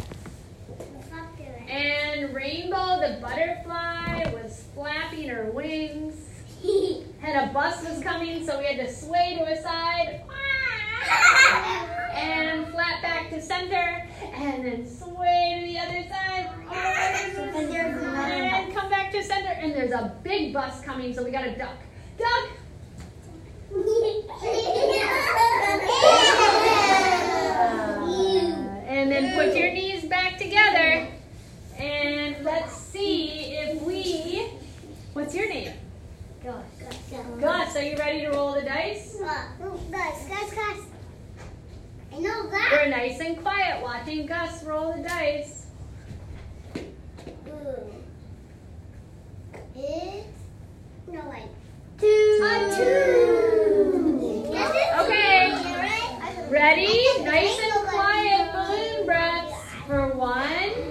And 1.68 2.34
Rainbow 2.34 3.00
the 3.00 3.20
Butterfly 3.22 4.32
was 4.34 4.66
flapping 4.74 5.30
her 5.30 5.52
wings. 5.52 6.16
And 7.22 7.50
a 7.50 7.54
bus 7.54 7.84
was 7.84 8.02
coming, 8.02 8.46
so 8.46 8.60
we 8.60 8.66
had 8.66 8.78
to 8.78 8.92
sway 8.92 9.36
to 9.38 9.44
a 9.44 9.62
side. 9.62 10.22
And 12.14 12.68
flap 12.70 13.02
back 13.02 13.30
to 13.32 13.42
center. 13.42 14.08
And 14.34 14.66
then 14.66 14.88
sway 14.88 15.60
to 15.60 15.68
the 15.68 15.80
other 15.80 16.08
side. 16.10 16.50
Oh, 16.70 16.74
and 17.70 18.74
come 18.74 18.90
back 18.90 19.12
to 19.12 19.24
center. 19.24 19.50
And 19.50 19.74
there's 19.74 19.92
a 19.92 20.16
big 20.24 20.54
bus 20.54 20.82
coming, 20.82 21.14
so 21.14 21.24
we 21.24 21.32
gotta 21.32 21.58
duck. 21.58 21.76
Duck! 22.18 22.50
And 28.90 29.12
then 29.12 29.34
put 29.34 29.56
your 29.56 29.72
knees 29.72 30.06
back 30.06 30.38
together. 30.38 31.08
And 31.78 32.44
let's 32.44 32.76
see 32.76 33.54
if 33.54 33.82
we. 33.82 34.50
What's 35.14 35.34
your 35.34 35.48
name? 35.48 35.74
Gus, 37.40 37.69
are 37.80 37.84
you 37.84 37.98
ready 37.98 38.22
to 38.22 38.30
roll 38.32 38.54
the 38.54 38.62
dice? 38.62 39.18
Dice, 39.90 40.28
Gus, 40.28 40.54
Gus. 40.54 40.80
I 42.14 42.20
know 42.20 42.50
that. 42.50 42.70
We're 42.74 42.90
nice 42.90 43.20
and 43.22 43.42
quiet 43.42 43.82
watching 43.82 44.26
Gus 44.26 44.64
roll 44.66 44.94
the 44.94 45.04
dice. 45.04 45.68
It's 49.76 50.28
no 51.08 51.22
like 51.30 51.48
two. 51.98 52.40
A 52.44 52.76
two. 52.76 54.10
Okay. 55.00 56.50
Ready? 56.50 57.24
Nice 57.24 57.60
and 57.60 57.88
quiet 57.88 58.52
balloon 58.52 59.06
breaths 59.06 59.56
for 59.88 60.08
one 60.16 60.90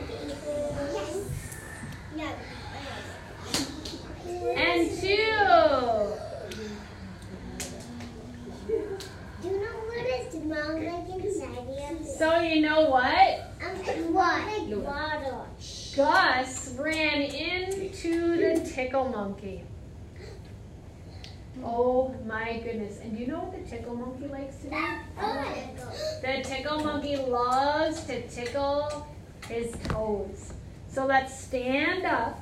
and 4.57 4.91
two. 5.01 6.19
Do 9.41 9.49
you 9.49 9.61
know 9.61 9.77
what 9.87 10.05
it 10.05 10.33
smells 10.33 10.83
like 10.83 11.25
inside 11.25 11.67
here? 11.69 11.97
So 12.19 12.41
you 12.41 12.61
know 12.61 12.91
what? 12.91 13.53
Um, 13.63 14.13
what? 14.13 14.69
Water. 14.69 15.37
Gus 15.97 16.75
ran 16.79 17.23
into 17.23 18.37
the 18.37 18.69
tickle 18.89 19.09
monkey. 19.11 19.63
Oh 21.63 22.15
my 22.25 22.59
goodness. 22.65 23.01
And 23.03 23.15
do 23.15 23.23
you 23.23 23.27
know 23.27 23.41
what 23.41 23.53
the 23.53 23.71
tickle 23.71 23.95
monkey 23.95 24.29
likes 24.29 24.57
to 24.63 24.71
do? 24.71 24.77
The 26.23 26.43
tickle 26.43 26.83
monkey 26.83 27.19
loves 27.19 28.05
to 28.05 28.27
tickle 28.29 29.07
his 29.47 29.73
toes. 29.85 30.55
So 30.89 31.05
let's 31.05 31.39
stand 31.39 32.07
up 32.07 32.41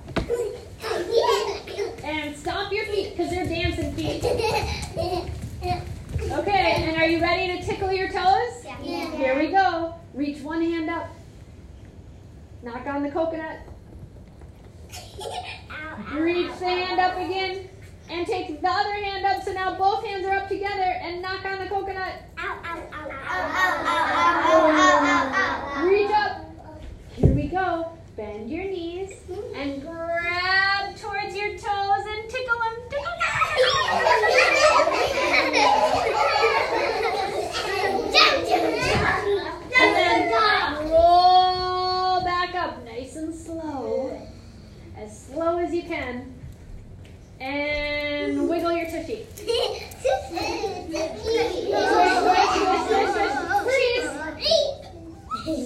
and 2.04 2.36
stomp 2.36 2.72
your 2.72 2.86
feet 2.86 3.16
because 3.16 3.30
they're 3.30 3.46
dancing 3.46 3.92
feet. 3.94 4.24
Okay, 6.30 6.72
and 6.76 6.96
are 6.96 7.08
you 7.08 7.20
ready 7.20 7.58
to 7.58 7.66
tickle 7.66 7.92
your 7.92 8.08
toes? 8.08 8.64
Here 8.82 9.36
we 9.36 9.48
go. 9.48 9.96
Reach 10.14 10.42
one 10.42 10.62
hand 10.62 10.90
up. 10.90 11.08
Knock 12.62 12.86
on 12.86 13.02
the 13.02 13.10
coconut. 13.10 13.58
Reach 16.12 16.58
the 16.58 16.66
hand 16.66 17.00
up 17.00 17.16
again. 17.16 17.68
And 18.08 18.26
take 18.26 18.60
the 18.60 18.68
other 18.68 18.94
hand 18.94 19.24
up 19.26 19.42
so 19.42 19.52
now 19.52 19.76
both 19.76 20.04
hands 20.04 20.24
are 20.26 20.36
up 20.36 20.48
together 20.48 20.82
and 21.02 21.20
knock 21.20 21.44
on 21.44 21.58
the 21.58 21.66
coconut. 21.66 22.22
Reach 25.84 26.10
up. 26.10 26.46
Here 27.16 27.34
we 27.34 27.48
go. 27.48 27.96
Bend 28.16 28.48
your 28.48 28.64
knees 28.64 29.12
and 29.54 29.82
grab 29.82 30.96
towards 30.96 31.36
your 31.36 31.50
toes 31.50 32.06
and 32.06 32.30
tickle 32.30 32.58
them. 32.58 32.76
Tickle 32.88 33.12
And 39.78 39.94
then 39.94 40.90
roll 40.90 42.24
back 42.24 42.54
up 42.54 42.84
nice 42.84 43.16
and 43.16 43.34
slow. 43.34 44.18
As 44.96 45.26
slow 45.26 45.58
as 45.58 45.74
you 45.74 45.82
can. 45.82 46.32
And 47.38 48.48
wiggle 48.48 48.72
your 48.72 48.86
tushy. 48.86 49.26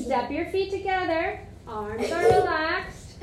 Step 0.05 0.31
your 0.33 0.47
feet 1.11 1.17
together. 1.17 1.41
Arms 1.67 2.11
are 2.11 2.25
relaxed. 2.25 3.17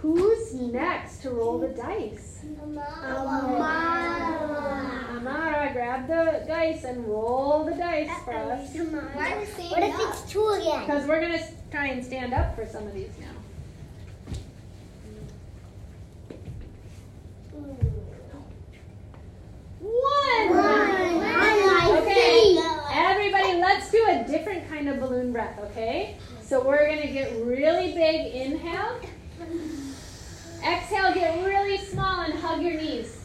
Who's 0.00 0.54
next 0.54 1.22
to 1.22 1.30
roll 1.30 1.58
the 1.58 1.68
dice? 1.68 2.40
Amara, 5.10 5.70
grab 5.72 6.06
the 6.08 6.44
dice 6.46 6.84
and 6.84 7.06
roll 7.06 7.64
the 7.64 7.72
dice 7.72 8.10
for 8.24 8.34
us. 8.34 8.74
What 8.74 9.82
if 9.82 9.94
it's 9.98 10.22
two 10.30 10.46
again? 10.48 10.80
Because 10.80 11.06
we're 11.06 11.20
going 11.20 11.38
to 11.38 11.44
try 11.70 11.86
and 11.88 12.04
stand 12.04 12.32
up 12.32 12.54
for 12.56 12.66
some 12.66 12.86
of 12.86 12.94
these 12.94 13.10
now. 13.20 13.41
So 26.62 26.68
we're 26.68 26.86
going 26.86 27.02
to 27.02 27.12
get 27.12 27.44
really 27.44 27.92
big 27.92 28.36
inhale. 28.36 29.00
Exhale, 30.64 31.12
get 31.12 31.44
really 31.44 31.76
small 31.76 32.20
and 32.20 32.34
hug 32.34 32.62
your 32.62 32.74
knees. 32.74 33.21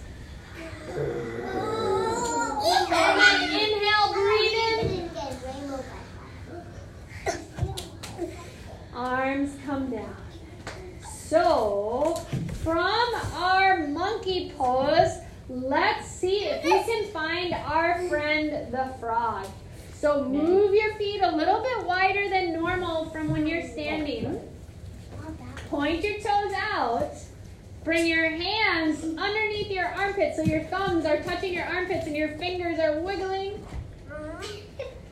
touching 31.48 31.54
your 31.54 31.66
armpits 31.66 32.08
and 32.08 32.16
your 32.16 32.30
fingers 32.30 32.80
are 32.80 33.00
wiggling. 33.00 33.64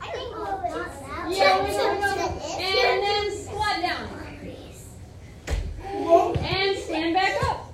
I 0.00 0.10
think 0.10 0.34
we'll 0.34 0.46
oh, 0.46 0.60
that. 0.62 1.30
Yeah, 1.30 1.62
wiggle, 1.62 2.00
wiggle. 2.00 2.42
And 2.60 3.02
then 3.02 3.36
squat 3.36 3.80
down. 3.80 4.08
And 6.38 6.78
stand 6.78 7.14
back 7.14 7.42
up. 7.44 7.72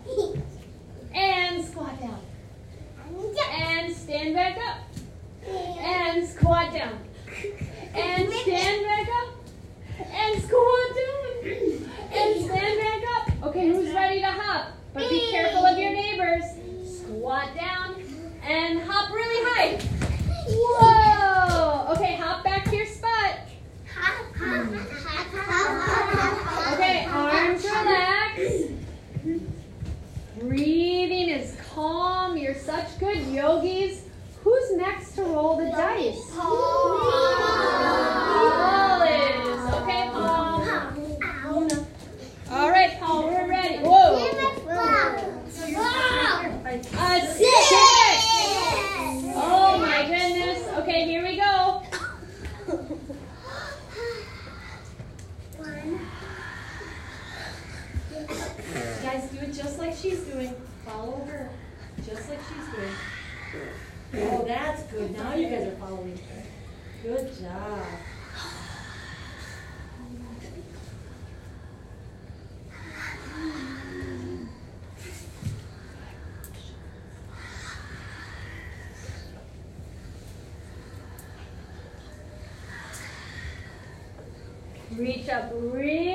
And 1.14 1.64
squat 1.64 2.00
down. 2.00 2.20
And 3.50 3.94
stand 3.94 4.34
back 4.34 4.58
up. 4.58 4.78
And 5.48 6.26
squat 6.26 6.72
down. 6.72 6.98
Oh, 64.14 64.44
that's 64.46 64.82
good. 64.84 65.16
Now 65.16 65.34
you 65.34 65.48
guys 65.48 65.66
are 65.66 65.76
following. 65.76 66.18
Good 67.02 67.30
job. 67.38 67.86
Reach 84.96 85.28
up, 85.30 85.50
reach. 85.54 86.11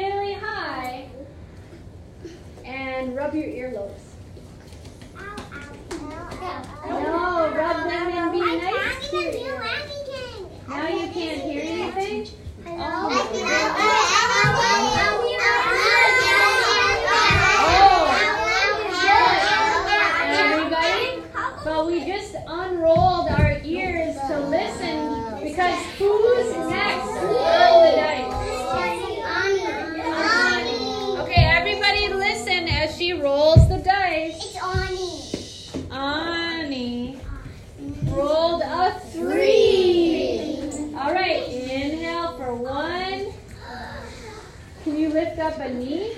up 45.47 45.59
a 45.59 45.73
knee. 45.73 46.11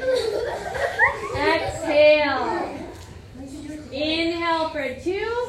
Exhale. 1.38 2.80
Inhale 3.92 4.70
for 4.70 4.96
two. 5.04 5.48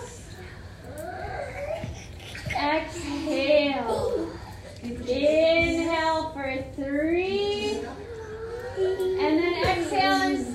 Exhale. 2.54 4.32
Inhale 4.82 6.30
for 6.32 6.64
three. 6.76 7.80
And 8.76 9.38
then 9.38 9.64
exhale 9.64 10.20
and 10.28 10.49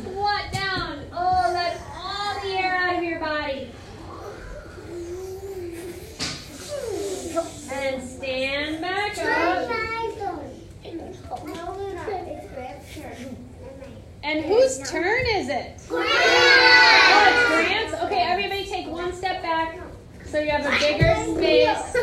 Whose 14.47 14.77
turn 14.89 15.25
is 15.27 15.49
it? 15.49 15.81
Grant's. 15.87 15.89
Oh, 15.89 17.27
it's 17.29 17.47
Grant's? 17.67 17.93
Okay, 18.03 18.21
everybody 18.21 18.65
take 18.65 18.87
one 18.87 19.13
step 19.13 19.41
back 19.41 19.79
so 20.25 20.39
you 20.39 20.51
have 20.51 20.65
a 20.65 20.71
bigger 20.79 21.15
space. 21.35 21.93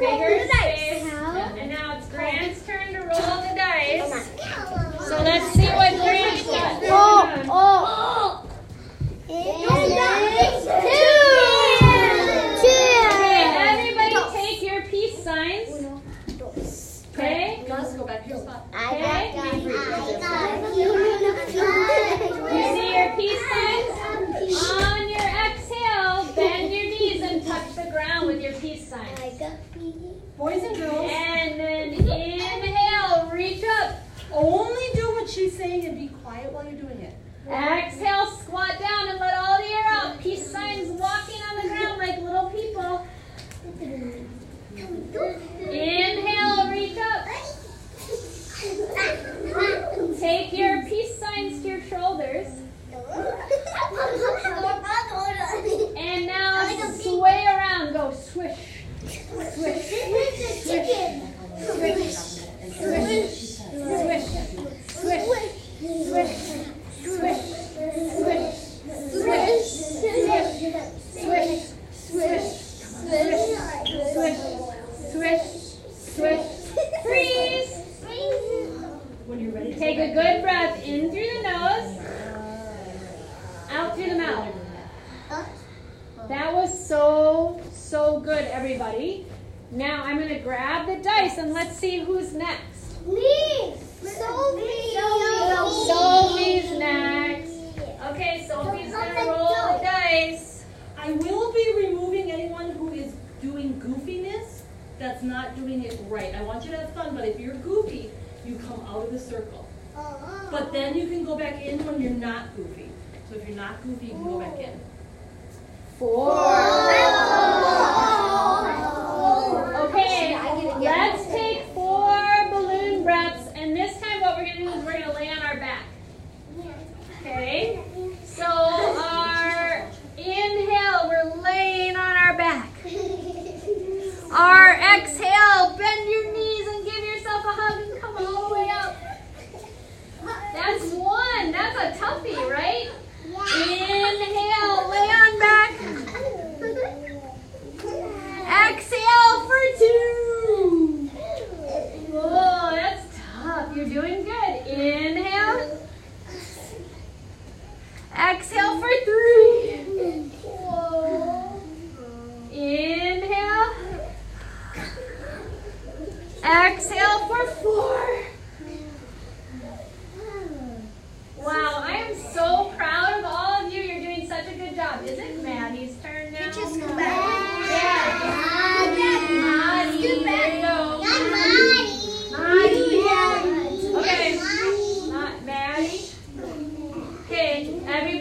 Bigger 0.00 0.48
space. 0.48 1.12
And 1.58 1.70
now 1.70 1.96
it's 1.96 2.08
Grant's 2.08 2.64
turn 2.66 2.92
to 2.92 3.00
roll 3.00 3.40
the 3.40 3.54
dice. 3.54 4.28
So 5.06 5.22
let's 5.22 5.52
see 5.54 5.66
what 5.66 5.92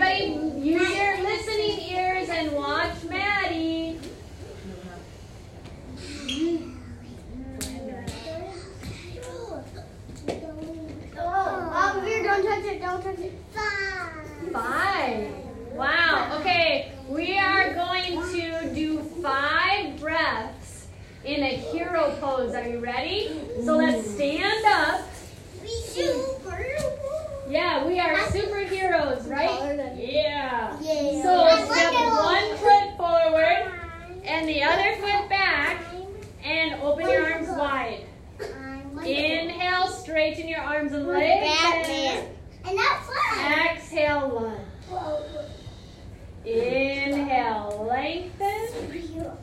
everybody 0.02 0.60
use 0.60 0.98
your 0.98 1.22
listening 1.22 1.80
ears 1.92 2.28
and 2.30 2.52
watch 2.52 3.02
Maddie. 3.06 3.98
Oh, 11.18 11.72
oh 11.74 12.02
here, 12.06 12.24
don't 12.24 12.44
touch 12.44 12.66
it, 12.66 12.82
don't 12.82 13.04
touch 13.04 13.20
it. 13.20 13.34
Five. 13.54 14.52
Five. 14.52 15.32
Wow. 15.74 16.40
Okay, 16.42 16.92
we 17.08 17.40
are 17.40 17.74
going 17.74 18.22
to 18.34 18.74
do 18.76 19.00
five 19.22 19.98
breaths 20.00 20.88
in 21.24 21.42
a 21.42 21.56
hero 21.56 22.18
pose. 22.20 22.54
Are 22.54 22.68
you 22.68 22.80
ready? 22.80 23.40
So 23.64 23.78
let's 23.78 24.10
stand 24.12 24.66
up. 24.66 25.02
Super. 25.66 26.66
Yeah, 27.48 27.86
we 27.86 28.00
are 28.00 28.18
right? 29.28 29.98
Yeah. 29.98 30.78
Yeah. 30.82 31.24
So 31.24 31.74
step 31.74 31.94
one 31.94 32.58
foot 32.58 32.98
forward 32.98 33.72
and 34.24 34.48
the 34.48 34.64
other 34.64 34.96
foot 35.02 35.30
back 35.30 35.82
and 36.44 36.82
open 36.82 37.10
your 37.10 37.34
arms 37.34 37.50
wide. 37.50 38.06
Inhale, 39.04 39.88
straighten 39.88 40.48
your 40.48 40.62
arms 40.62 40.94
and 40.94 41.08
legs. 41.08 41.46
Batman. 41.46 42.30
And 42.66 42.78
that's 42.78 43.06
fun. 43.06 43.52
Exhale, 43.68 44.30
lunge. 44.30 45.26
Inhale, 46.46 47.86
lengthen. 47.88 49.38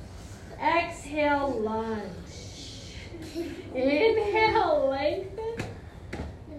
Exhale, 0.60 1.60
lunge. 1.60 2.08
Inhale, 3.74 4.88
lengthen. 4.88 5.31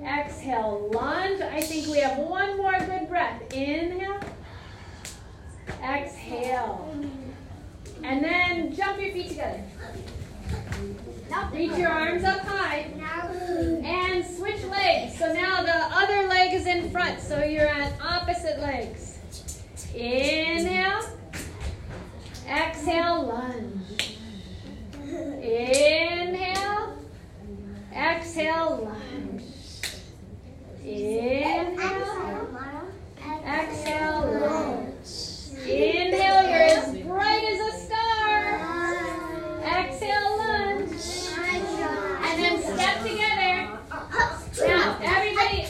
Exhale, 0.05 0.89
lunge. 0.93 1.41
I 1.41 1.61
think 1.61 1.87
we 1.87 1.99
have 1.99 2.17
one 2.17 2.57
more 2.57 2.77
good 2.79 3.07
breath. 3.07 3.41
Inhale. 3.53 4.19
Exhale. 5.81 6.93
And 8.03 8.23
then 8.23 8.75
jump 8.75 8.99
your 8.99 9.13
feet 9.13 9.29
together. 9.29 9.63
Reach 11.51 11.77
your 11.77 11.89
arms 11.89 12.23
up 12.23 12.41
high. 12.41 12.91
And 13.83 14.25
switch 14.25 14.63
legs. 14.65 15.17
So 15.17 15.33
now 15.33 15.63
the 15.63 15.73
other 15.73 16.27
leg 16.27 16.53
is 16.53 16.67
in 16.67 16.89
front. 16.91 17.21
So 17.21 17.43
you're 17.43 17.69
on 17.69 17.93
opposite 18.01 18.59
legs. 18.59 19.19
Inhale. 19.93 21.05
Exhale, 22.47 23.23
lunge. 23.23 24.17
Inhale. 25.41 26.97
Exhale, 27.95 28.83
lunge. 28.83 29.32
Inhale. 30.93 32.47
Exhale, 33.45 34.21
lunge. 34.41 35.11
Inhale, 35.65 36.43
you're 36.49 36.67
as 36.69 36.85
bright 36.99 37.43
as 37.45 37.59
a 37.59 37.71
star. 37.79 38.37
Exhale, 39.63 40.37
lunge. 40.37 41.03
And 42.21 42.43
then 42.43 42.61
step 42.61 43.01
together. 43.01 43.53
Now, 44.67 44.99
everybody, 45.01 45.65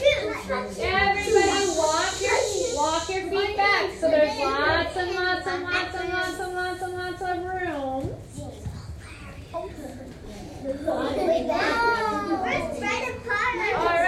everybody 0.78 1.66
walk 1.74 2.12
your, 2.20 2.38
walk 2.76 3.08
your 3.08 3.22
feet 3.30 3.56
back. 3.56 3.92
So 3.98 4.10
there's 4.10 4.38
lots 4.38 4.96
and 4.96 5.14
lots 5.14 5.46
and 5.46 5.62
lots 5.64 5.94
and 5.94 6.08
lots 6.12 6.38
and 6.38 6.54
lots 6.54 6.82
and 6.82 6.92
lots 6.92 7.22
of 7.22 7.38
room. 7.38 8.10
All 13.76 13.84
right. 13.86 14.03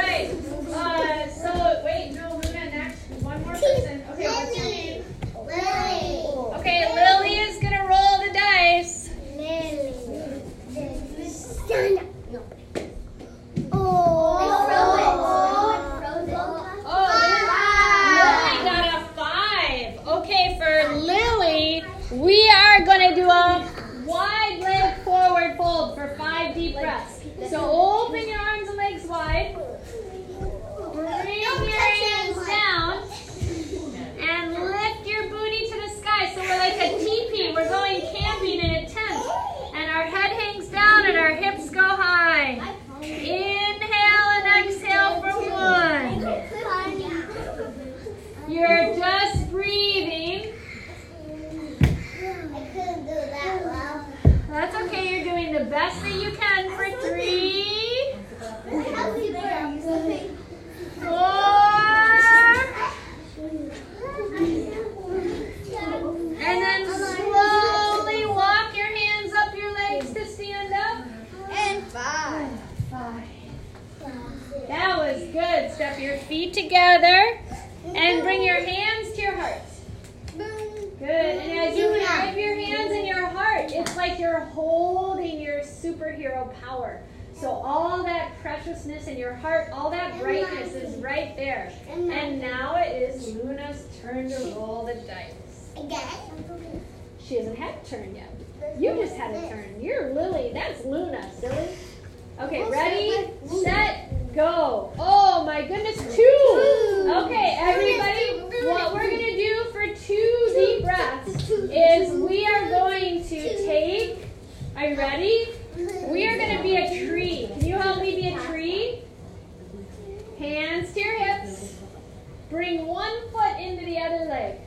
Bring 122.51 122.87
one 122.87 123.29
foot 123.31 123.59
into 123.61 123.85
the 123.85 123.99
other 123.99 124.25
leg. 124.27 124.61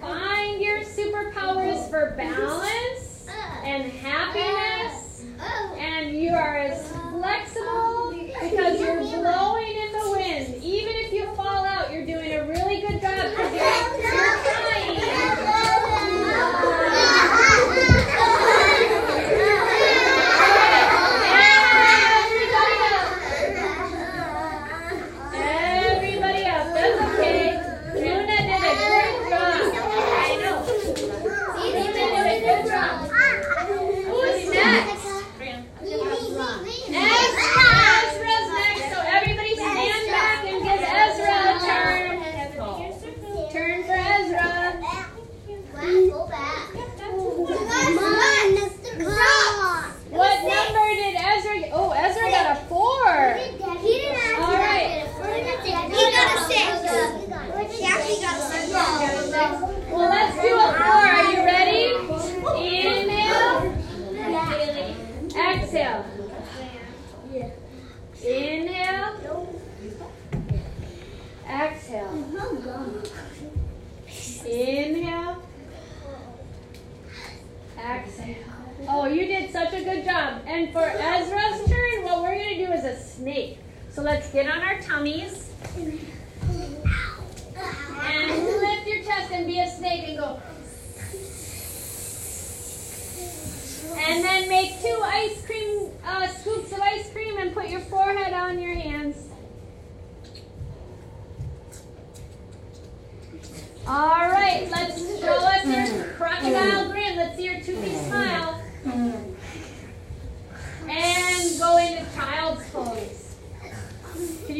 Find 0.00 0.60
your 0.60 0.80
superpowers 0.80 1.88
for 1.88 2.14
balance 2.16 3.26
and 3.64 3.90
happiness. 3.90 5.24
And 5.78 6.14
you 6.14 6.32
are 6.32 6.58
as 6.58 6.86
flexible 7.10 8.12
because 8.12 8.80
you're. 8.80 9.49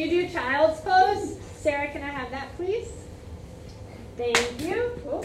you 0.00 0.08
do 0.08 0.28
child's 0.30 0.80
pose, 0.80 1.36
Sarah, 1.58 1.90
can 1.90 2.02
I 2.02 2.08
have 2.08 2.30
that, 2.30 2.48
please? 2.56 2.88
Thank 4.16 4.62
you. 4.62 4.92
Cool. 5.02 5.24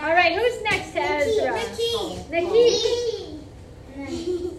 All 0.00 0.14
right, 0.14 0.32
who's 0.32 0.62
next 0.62 0.92
to 0.92 1.00
Nikki, 1.00 1.40
Ezra? 1.40 1.54
Nikki. 2.30 3.40
Nikki. 3.96 4.50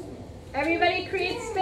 Everybody 0.53 1.05
create 1.05 1.41
space. 1.41 1.60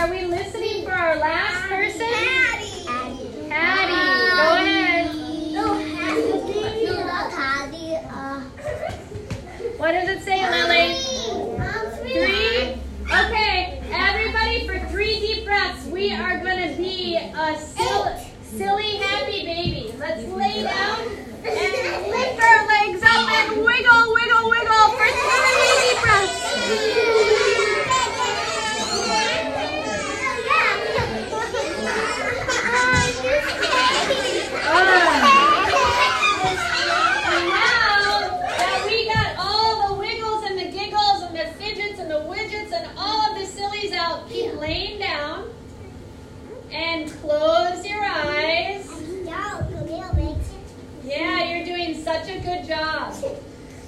Are 0.00 0.08
we 0.08 0.24
listening 0.24 0.86
for 0.86 0.92
our 0.92 1.18
last 1.18 1.68
person? 1.68 2.29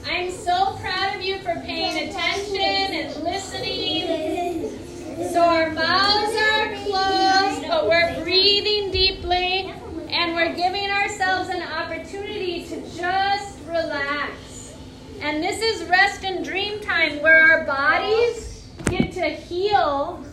I'm 0.05 0.31
so 0.31 0.77
proud 0.81 1.17
of 1.17 1.23
you 1.23 1.38
for 1.38 1.55
paying 1.65 2.09
attention 2.09 2.57
and 2.59 3.25
listening. 3.25 4.79
So 5.31 5.41
our 5.41 5.71
mouths 5.71 6.37
are 6.37 6.75
closed, 6.85 7.69
but 7.69 7.88
we're 7.88 8.23
breathing 8.23 8.91
deeply 8.91 9.73
and 10.11 10.35
we're 10.35 10.55
giving 10.55 10.91
ourselves 10.91 11.49
an 11.49 11.62
opportunity 11.62 12.65
to 12.67 12.81
just 12.97 13.59
relax. 13.67 14.75
And 15.21 15.43
this 15.43 15.62
is 15.62 15.88
rest 15.88 16.25
and 16.25 16.45
dream 16.45 16.81
time 16.81 17.23
where 17.23 17.41
our 17.41 17.65
bodies 17.65 18.67
get 18.87 19.12
to 19.12 19.29
heal. 19.29 20.25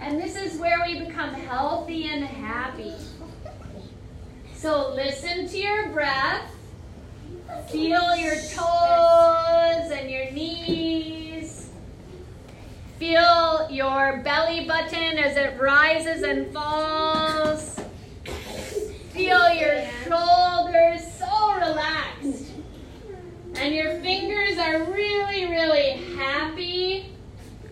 And 0.00 0.18
this 0.18 0.36
is 0.36 0.58
where 0.58 0.78
we 0.86 1.00
become 1.00 1.34
healthy 1.34 2.08
and 2.08 2.24
happy. 2.24 2.94
So 4.54 4.94
listen 4.94 5.46
to 5.48 5.58
your 5.58 5.88
breath. 5.90 6.50
Feel 7.70 8.16
your 8.16 8.34
toes 8.34 9.90
and 9.90 10.10
your 10.10 10.30
knees. 10.30 11.70
Feel 12.98 13.68
your 13.70 14.22
belly 14.24 14.66
button 14.66 15.18
as 15.18 15.36
it 15.36 15.58
rises 15.60 16.22
and 16.22 16.52
falls. 16.52 17.78
Feel 19.10 19.52
your 19.52 19.84
shoulders 20.04 21.02
so 21.18 21.54
relaxed. 21.54 22.52
And 23.56 23.74
your 23.74 24.00
fingers 24.00 24.58
are 24.58 24.84
really, 24.84 25.46
really 25.46 25.92
happy 26.16 27.12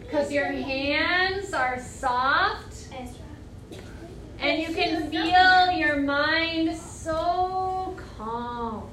because 0.01 0.31
your 0.33 0.47
hands 0.47 1.53
are 1.53 1.81
soft. 1.81 2.89
And 4.39 4.63
you 4.63 4.75
can 4.75 5.11
feel 5.11 5.71
your 5.71 5.97
mind 5.97 6.77
so 6.77 7.97
calm. 8.17 8.91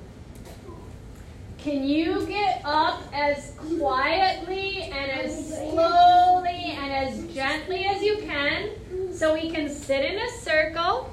Can 1.64 1.86
you 1.86 2.26
get 2.28 2.62
up 2.66 3.04
as 3.14 3.54
quietly 3.80 4.82
and 4.82 5.12
as 5.12 5.48
slowly 5.48 6.76
and 6.78 6.92
as 6.92 7.34
gently 7.34 7.86
as 7.86 8.02
you 8.04 8.18
can 8.18 9.14
so 9.14 9.34
we 9.34 9.50
can 9.50 9.70
sit 9.70 10.04
in 10.04 10.20
a 10.20 10.30
circle 10.42 11.10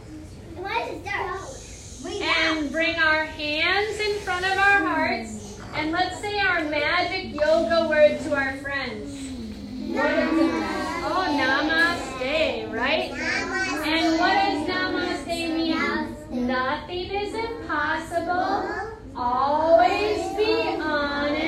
and 2.05 2.73
bring 2.73 2.97
our 2.97 3.27
hands 3.27 4.01
in 4.01 4.19
front 4.23 4.45
of 4.45 4.59
our 4.59 4.81
hearts 4.81 5.57
and 5.75 5.93
let's 5.93 6.19
say 6.21 6.41
our 6.41 6.65
magic 6.65 7.33
yoga 7.33 7.89
word 7.89 8.19
to 8.23 8.35
our 8.35 8.57
friends. 8.57 9.17
Oh, 9.95 11.27
namaste, 11.31 12.73
right? 12.73 13.13
And 13.87 14.19
what 14.19 14.35
does 14.35 14.69
namaste 14.69 15.55
mean? 15.55 16.49
Nothing 16.49 17.11
is 17.13 17.35
impossible 17.35 18.90
always 19.21 20.33
be 20.35 20.79
honest. 20.81 21.40